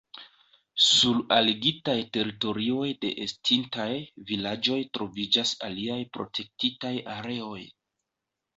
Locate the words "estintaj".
3.27-3.87